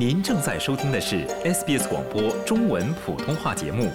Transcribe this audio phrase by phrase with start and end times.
[0.00, 3.90] 您正在收听的是 SBS 广播中文普通话节目，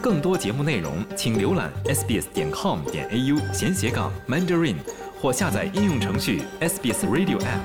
[0.00, 4.76] 更多节目内容请浏览 sbs 点 com 点 au 闲斜杠 mandarin
[5.20, 7.60] 或下载应用程序 SBS Radio App。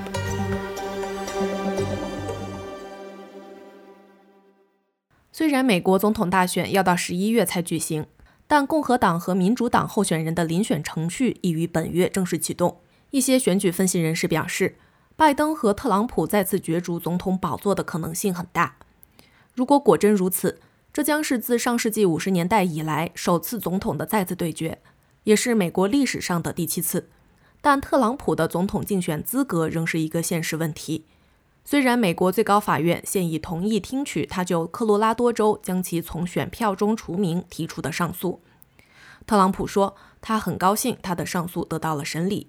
[5.32, 8.04] 虽然美国总统大选要到十一月才举行，
[8.46, 12.82] 但共和党和民主党候选人的遴选程序已于本月正式启动。
[13.12, 14.76] 一些选举分析人士表示，
[15.18, 18.76] 拜登和特朗普再次角逐总统宝座的可能性很大。
[19.52, 20.60] 如果果真如此，
[20.92, 24.80] 这将是自上世纪五十年代以来首次总统的再次对决，
[25.24, 27.08] 也是美国历史上的第七次。
[27.60, 31.04] 但特朗普的总统竞选资格仍是一个现实问题。
[31.64, 38.40] 虽然美国最高法院现已同意听取他就科罗拉多州将其从选票中除名提出的上诉，
[39.26, 42.46] 特朗普说他很高兴他的上诉得到了审理。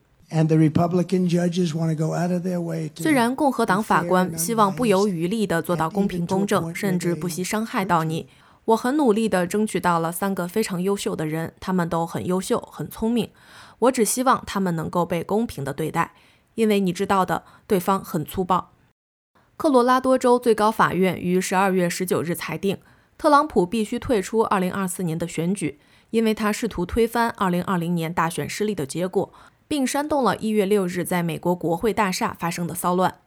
[2.96, 8.28] 虽然共和党法官希望不遗余力地做到公平公正，甚至不惜伤害到你，
[8.66, 13.32] 我很努力地争取到了三个非常优秀的人，他们都很优秀、很聪明。
[13.80, 16.14] 我只希望他们能够被公平地对待，
[16.54, 18.74] 因为你知道的，对方很粗暴。
[19.58, 22.78] 科罗拉多州最高法院于十二月十九日裁定，
[23.18, 25.80] 特朗普必须退出二零二四年的选举，
[26.12, 29.34] 因为他试图推翻二零二零年大选失利的结果，
[29.70, 33.20] 并煽动了一月六日在美国国会大厦发生的骚乱。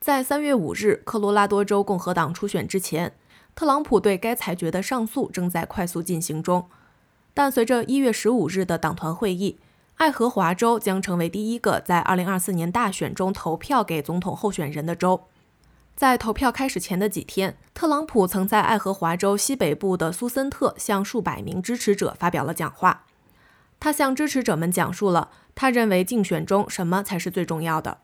[0.00, 3.12] 在三月五日科罗拉多州共和党初选之前，
[3.54, 6.66] 特朗普对该裁决的上诉正在快速进行中。
[7.34, 9.58] 但随着一月十五日的党团会议，
[9.96, 15.20] 爱荷华州将成为第一个在二零二四年大选中投票给总统候选人的州。
[15.94, 23.04] 在投票开始前的几天，特朗普曾在爱荷华州西北部的苏森特向数百名支持者发表了讲话。
[23.78, 27.98] 他向支持者们讲述了他认为竞选中什么才是最重要的。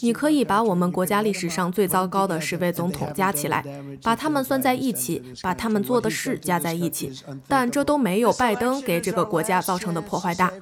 [0.00, 3.64] 你可以把我们国家历史上最糟糕的十位总统加起来，
[4.00, 7.12] 把他们算在一起，把他们做的事加在一起，
[7.48, 10.52] 但这都没有拜登给这个国家造成的破坏大。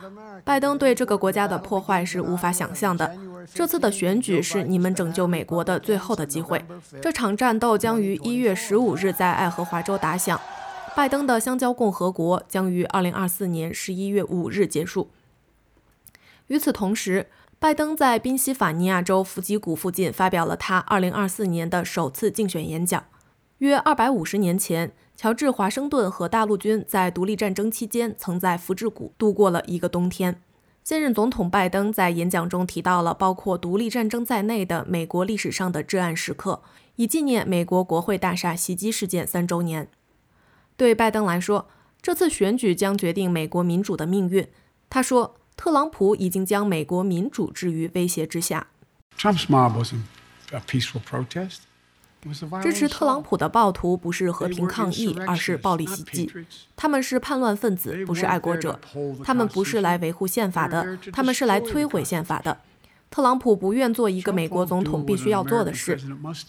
[0.42, 3.14] 拜登对这个国家的破坏是无法想象的。
[3.52, 6.64] 这次的选举是你们拯救美国的最后的机会。
[7.02, 10.40] 这场战斗将于一月十五日在爱荷华州打响，
[10.94, 15.08] 拜登的香蕉共和国将于二零二四年十一月五日结束。
[16.48, 17.28] 与此同时，
[17.58, 23.04] 拜登在宾夕法尼亚州弗吉谷附近发表了他2024年的首次竞选演讲。
[23.58, 30.42] 约250年前，乔治·华盛顿和大陆军在独立战争期间曾在福治谷度过了一个冬天。
[30.82, 36.62] 现任总统拜登在演讲中提到了包括独立战争在内的美国历史上的至暗时刻，
[36.96, 39.88] 以纪念美国国会大厦袭击事件三周年。
[40.80, 41.68] 对拜登来说，
[42.00, 44.48] 这次选举将决定美国民主的命运。
[44.88, 45.36] 他说。
[45.60, 48.68] 特朗普已经将美国民主置于威胁之下。
[52.62, 56.32] 支持特朗普的暴徒不是和平抗议，而是暴力袭击。
[56.74, 58.80] 他们是叛乱分子，不是爱国者。
[59.22, 62.56] 他们不是来维护宪法的，他们是来摧毁宪法的。
[63.10, 65.98] 特朗普不愿做一个美国总统必须要做的事，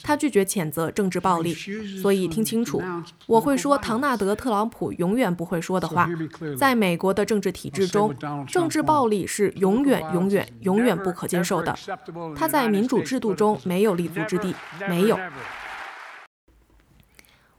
[0.03, 1.55] 他拒绝谴责政治暴力。
[1.99, 2.79] 所以听清楚，
[3.25, 6.07] 我会说唐纳德·特朗普永远不会说的话。
[6.55, 8.15] 在美国的政治体制中，
[8.47, 11.75] 政治暴力是永远、永远、永远不可接受的。
[12.35, 14.53] 他在民主制度中没有立足之地，
[14.87, 15.17] 没有。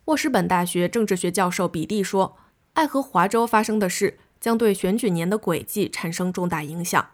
[0.04, 2.36] 沃什本大学政治学教授比蒂说
[2.74, 7.04] ：“爱荷华州发生的事将对选举年的轨迹产生重大影响。”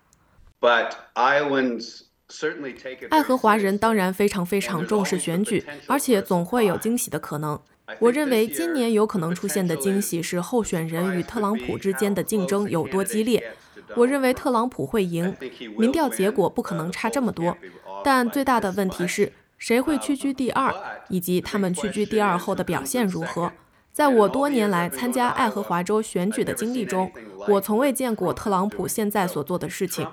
[3.10, 7.60] 爱荷华人当然非常非常重视选举，而且总会有惊喜的可能。
[8.00, 13.52] 我认为今年有可能出现的惊喜是候选人与特朗普之间的竞争有多激烈。
[13.94, 15.34] 我认为特朗普会赢，
[15.78, 17.56] 民调结果不可能差这么多。
[18.04, 20.74] 但最大的问题是谁会屈居第二，
[21.08, 23.52] 以及他们屈居第二后的表现如何。
[23.98, 27.10] 在我多年来参加爱荷华州选举的经历中，
[27.48, 30.06] 我从未见过特朗普现在所做的事情。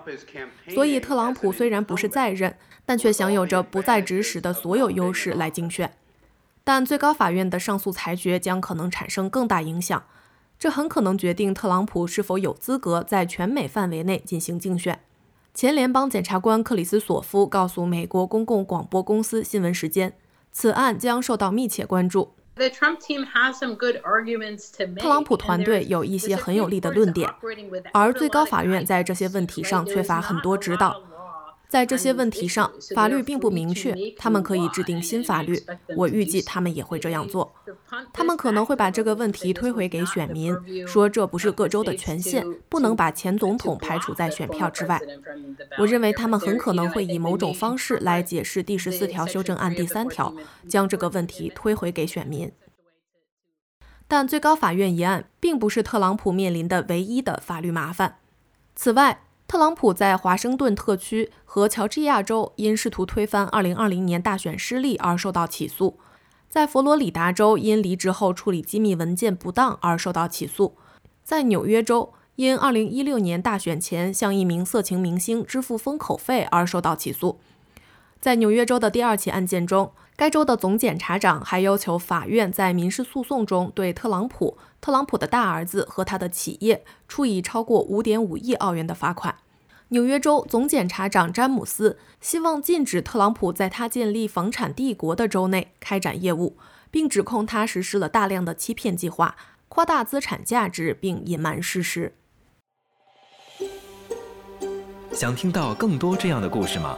[0.70, 5.94] 所以，特朗普虽然不是在任，但却享有着不在职时的所有优势来竞选。
[6.64, 10.04] 但最高法院的上诉裁决将可能产生更大影响，
[10.58, 15.00] 这很可能决定特朗普是否有资格在全美范围内进行竞选。
[15.54, 20.16] 前联邦检察官克里斯索夫告诉美国公共广播公司新闻时间，
[20.52, 22.32] 此案将受到密切关注。
[24.98, 27.30] 特朗普团队有一些很有力的论点，
[27.94, 31.02] 而最高法院在这些问题上缺乏很多指导。
[31.68, 35.62] 在这些问题上，法律并不明确，他们可以制定新法律。
[35.98, 37.54] 我预计他们也会这样做。
[38.14, 40.56] 他们可能会把这个问题推回给选民，
[40.88, 45.02] 说这不是各州的权限，不能把前总统排除在选票之外。
[45.78, 50.34] 我认为他们很可能会以某种方式来解释第十四条修正案第三条，
[50.68, 52.52] 将这个问题推回给选民。
[54.08, 58.20] 但最高法院一案并不是特朗普面临的唯一的法律麻烦。
[58.76, 66.00] 此外，特朗普在华盛顿特区和乔治亚州因试图推翻2020年大选失利而受到起诉，
[66.50, 70.76] 在佛罗里达州因离职后处理机密文件不当而受到起诉，
[71.24, 77.40] 在纽约州因2016年大选前向一名色情明星支付封口费而受到起诉。
[78.26, 89.36] 在纽约州的第二起案件中，该州的总检察长还要求法院在民事诉讼中对特朗普、特朗普的大儿子和他的企业处以超过5.5亿澳元的罚款。
[89.90, 96.58] 纽约州总检察长詹姆斯希望禁止特朗普在他建立房产帝国的州内开展业务，
[96.90, 99.36] 并指控他实施了大量的欺骗计划，
[99.70, 102.16] 夸大资产价值并隐瞒事实。
[105.12, 106.98] 想听到更多这样的故事吗？